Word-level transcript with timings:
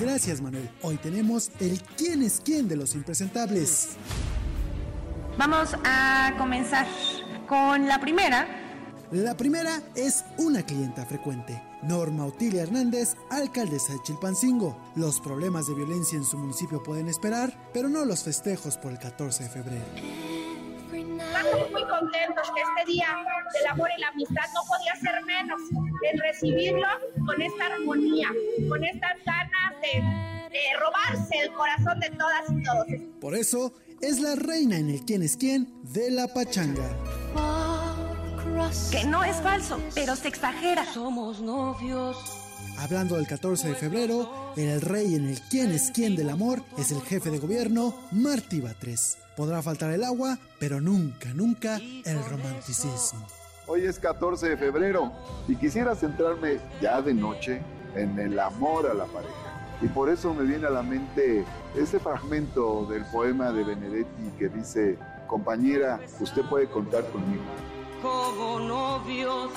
Gracias 0.00 0.40
Manuel. 0.40 0.70
Hoy 0.80 0.96
tenemos 0.96 1.50
el 1.60 1.78
quién 1.98 2.22
es 2.22 2.40
quién 2.42 2.68
de 2.68 2.76
los 2.76 2.94
impresentables. 2.94 3.90
Vamos 5.36 5.76
a 5.84 6.34
comenzar 6.38 6.86
con 7.46 7.86
la 7.86 8.00
primera. 8.00 8.46
La 9.12 9.36
primera 9.36 9.82
es 9.94 10.24
una 10.38 10.62
clienta 10.62 11.04
frecuente. 11.04 11.62
Norma 11.82 12.24
Otilia 12.24 12.62
Hernández, 12.62 13.16
alcaldesa 13.30 13.92
de 13.92 14.02
Chilpancingo. 14.02 14.78
Los 14.96 15.20
problemas 15.20 15.66
de 15.66 15.74
violencia 15.74 16.16
en 16.16 16.24
su 16.24 16.38
municipio 16.38 16.82
pueden 16.82 17.08
esperar, 17.08 17.70
pero 17.74 17.88
no 17.88 18.04
los 18.06 18.22
festejos 18.22 18.78
por 18.78 18.92
el 18.92 18.98
14 18.98 19.44
de 19.44 19.50
febrero. 19.50 20.29
Estamos 21.40 21.70
muy 21.70 21.84
contentos 21.84 22.50
que 22.54 22.60
este 22.60 22.92
día 22.92 23.06
del 23.54 23.66
amor 23.70 23.88
y 23.96 24.00
la 24.00 24.08
amistad 24.08 24.42
no 24.54 24.60
podía 24.68 24.94
ser 24.96 25.24
menos 25.24 25.60
en 26.10 26.18
recibirlo 26.18 26.86
con 27.26 27.40
esta 27.40 27.66
armonía, 27.66 28.28
con 28.68 28.84
estas 28.84 29.12
ganas 29.24 29.80
de, 29.80 30.02
de 30.50 30.60
robarse 30.78 31.38
el 31.38 31.52
corazón 31.52 31.98
de 32.00 32.10
todas 32.10 32.44
y 32.50 32.62
todos. 32.62 32.86
Por 33.20 33.34
eso 33.34 33.72
es 34.02 34.20
la 34.20 34.34
reina 34.34 34.76
en 34.76 34.90
el 34.90 35.04
quién 35.06 35.22
es 35.22 35.38
quién 35.38 35.72
de 35.82 36.10
la 36.10 36.28
pachanga. 36.28 36.88
Que 38.90 39.04
no 39.04 39.24
es 39.24 39.36
falso, 39.36 39.80
pero 39.94 40.16
se 40.16 40.28
exagera. 40.28 40.84
Somos 40.92 41.40
novios. 41.40 42.49
Hablando 42.78 43.16
del 43.16 43.26
14 43.26 43.68
de 43.68 43.74
febrero, 43.74 44.52
el 44.56 44.80
rey 44.80 45.14
en 45.14 45.28
el 45.28 45.40
quién 45.50 45.70
es 45.70 45.90
quién 45.90 46.16
del 46.16 46.30
amor 46.30 46.62
es 46.78 46.90
el 46.90 47.00
jefe 47.02 47.30
de 47.30 47.38
gobierno, 47.38 47.94
Martí 48.10 48.60
Batres. 48.60 49.18
Podrá 49.36 49.62
faltar 49.62 49.92
el 49.92 50.02
agua, 50.02 50.38
pero 50.58 50.80
nunca, 50.80 51.32
nunca 51.34 51.76
el 51.76 52.24
romanticismo. 52.28 53.26
Hoy 53.66 53.84
es 53.84 53.98
14 53.98 54.48
de 54.48 54.56
febrero 54.56 55.12
y 55.46 55.56
quisiera 55.56 55.94
centrarme 55.94 56.58
ya 56.80 57.00
de 57.02 57.14
noche 57.14 57.62
en 57.94 58.18
el 58.18 58.38
amor 58.38 58.86
a 58.86 58.94
la 58.94 59.04
pareja. 59.04 59.78
Y 59.82 59.88
por 59.88 60.10
eso 60.10 60.34
me 60.34 60.44
viene 60.44 60.66
a 60.66 60.70
la 60.70 60.82
mente 60.82 61.44
ese 61.76 61.98
fragmento 62.00 62.86
del 62.86 63.04
poema 63.06 63.52
de 63.52 63.64
Benedetti 63.64 64.30
que 64.38 64.48
dice, 64.48 64.98
compañera, 65.26 66.00
usted 66.18 66.42
puede 66.42 66.66
contar 66.66 67.08
conmigo. 67.10 67.44
Como 68.02 68.58
novios 68.60 69.50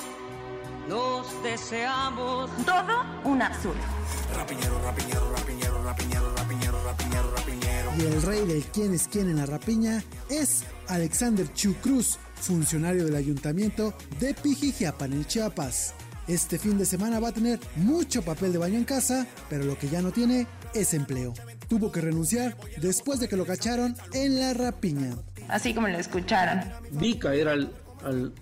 nos 0.88 1.42
deseamos. 1.42 2.50
Todo 2.64 3.04
un 3.24 3.42
absurdo. 3.42 3.80
Rapiñero, 4.36 4.80
rapiñero, 4.82 5.32
rapiñero, 5.32 5.82
rapiñero, 5.84 6.34
rapiñero, 6.34 6.84
rapiñero, 6.84 7.30
rapiñero. 7.36 7.92
Y 7.98 8.02
el 8.02 8.22
rey 8.22 8.46
del 8.46 8.64
quién 8.64 8.94
es 8.94 9.08
quién 9.08 9.30
en 9.30 9.36
la 9.36 9.46
rapiña 9.46 10.02
es 10.28 10.64
Alexander 10.88 11.52
Chu 11.52 11.74
Cruz, 11.76 12.18
funcionario 12.34 13.04
del 13.04 13.16
ayuntamiento 13.16 13.94
de 14.18 14.34
Pijijiapan 14.34 15.12
en 15.12 15.24
Chiapas. 15.24 15.94
Este 16.26 16.58
fin 16.58 16.78
de 16.78 16.86
semana 16.86 17.20
va 17.20 17.28
a 17.28 17.32
tener 17.32 17.60
mucho 17.76 18.22
papel 18.22 18.52
de 18.52 18.58
baño 18.58 18.78
en 18.78 18.84
casa, 18.84 19.26
pero 19.50 19.64
lo 19.64 19.78
que 19.78 19.88
ya 19.88 20.00
no 20.00 20.10
tiene 20.10 20.46
es 20.74 20.94
empleo. 20.94 21.34
Tuvo 21.68 21.92
que 21.92 22.00
renunciar 22.00 22.56
después 22.78 23.20
de 23.20 23.28
que 23.28 23.36
lo 23.36 23.44
cacharon 23.44 23.94
en 24.12 24.40
la 24.40 24.54
rapiña. 24.54 25.16
Así 25.48 25.74
como 25.74 25.88
lo 25.88 25.98
escucharon. 25.98 26.64
Vi 26.92 27.18
caer 27.18 27.48
al, 27.48 27.72
al, 28.02 28.32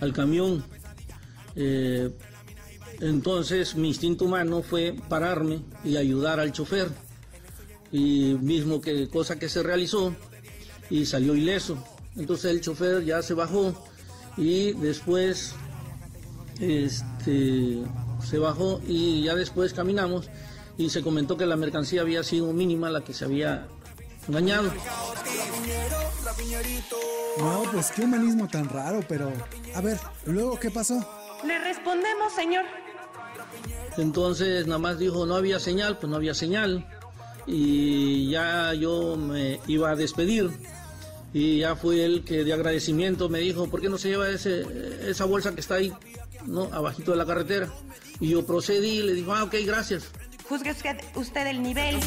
al 0.00 0.12
camión. 0.12 0.64
Eh, 1.56 2.10
entonces 3.00 3.74
mi 3.74 3.88
instinto 3.88 4.26
humano 4.26 4.62
fue 4.62 4.94
pararme 5.08 5.62
y 5.84 5.96
ayudar 5.96 6.40
al 6.40 6.52
chofer. 6.52 6.90
Y 7.92 8.34
mismo 8.40 8.80
que 8.80 9.08
cosa 9.08 9.38
que 9.38 9.48
se 9.48 9.62
realizó 9.62 10.14
y 10.90 11.06
salió 11.06 11.34
ileso. 11.34 11.82
Entonces 12.16 12.50
el 12.50 12.60
chofer 12.60 13.04
ya 13.04 13.22
se 13.22 13.34
bajó 13.34 13.74
y 14.36 14.72
después 14.74 15.54
este, 16.60 17.82
se 18.28 18.38
bajó 18.38 18.80
y 18.86 19.22
ya 19.22 19.34
después 19.34 19.72
caminamos 19.72 20.28
y 20.76 20.90
se 20.90 21.02
comentó 21.02 21.36
que 21.36 21.46
la 21.46 21.56
mercancía 21.56 22.02
había 22.02 22.22
sido 22.22 22.52
mínima 22.52 22.90
la 22.90 23.02
que 23.02 23.14
se 23.14 23.24
había 23.24 23.66
engañado. 24.28 24.70
No, 27.38 27.62
pues 27.72 27.90
qué 27.92 28.02
humanismo 28.02 28.48
tan 28.48 28.68
raro, 28.68 29.00
pero... 29.08 29.32
A 29.74 29.80
ver, 29.80 29.98
luego, 30.26 30.58
¿qué 30.58 30.70
pasó? 30.70 31.06
Le 31.44 31.58
respondemos, 31.58 32.32
señor. 32.32 32.64
Entonces 33.96 34.66
nada 34.66 34.78
más 34.78 34.98
dijo 34.98 35.26
no 35.26 35.34
había 35.34 35.58
señal, 35.58 35.98
pues 35.98 36.10
no 36.10 36.16
había 36.16 36.34
señal. 36.34 36.86
Y 37.46 38.30
ya 38.30 38.72
yo 38.74 39.16
me 39.16 39.60
iba 39.66 39.90
a 39.90 39.96
despedir. 39.96 40.50
Y 41.32 41.60
ya 41.60 41.76
fue 41.76 42.04
él 42.04 42.24
que 42.24 42.44
de 42.44 42.52
agradecimiento 42.52 43.28
me 43.28 43.38
dijo, 43.38 43.68
¿por 43.70 43.80
qué 43.80 43.88
no 43.88 43.98
se 43.98 44.08
lleva 44.08 44.28
ese, 44.28 44.64
esa 45.08 45.24
bolsa 45.24 45.54
que 45.54 45.60
está 45.60 45.76
ahí, 45.76 45.92
¿no? 46.44 46.64
Abajito 46.72 47.12
de 47.12 47.16
la 47.16 47.26
carretera. 47.26 47.68
Y 48.18 48.30
yo 48.30 48.44
procedí 48.44 48.98
y 48.98 49.02
le 49.02 49.14
dijo, 49.14 49.32
ah, 49.32 49.44
ok, 49.44 49.54
gracias. 49.64 50.08
Juzgue 50.50 50.72
usted, 50.72 50.96
usted 51.14 51.46
el 51.46 51.62
nivel. 51.62 52.00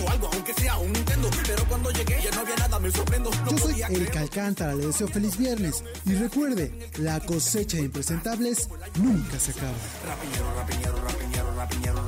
Yo 3.50 3.58
soy 3.58 3.82
Erika. 3.84 4.20
Alcántara, 4.20 4.76
le 4.76 4.88
deseo 4.88 5.08
feliz 5.08 5.38
viernes. 5.38 5.82
Y 6.06 6.16
recuerde, 6.16 6.90
la 6.98 7.22
cosecha 7.22 7.78
de 7.78 7.84
impresentables 7.84 8.68
nunca 8.96 9.40
se 9.40 9.52
acaba. 9.52 9.72
Rapiñero, 10.06 11.56
rapiñero. 11.56 12.03